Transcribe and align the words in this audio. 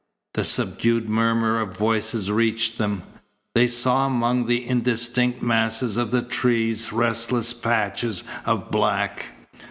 The 0.33 0.43
subdued 0.45 1.07
murmur 1.07 1.59
of 1.59 1.77
voices 1.77 2.31
reached 2.31 2.79
them. 2.79 3.03
They 3.53 3.67
saw 3.67 4.07
among 4.07 4.47
the 4.47 4.67
indistinct 4.67 5.43
masses 5.43 5.95
of 5.95 6.09
the 6.09 6.23
trees 6.23 6.91
restless 6.91 7.53
patches 7.53 8.23
of 8.43 8.71
black. 8.71 9.33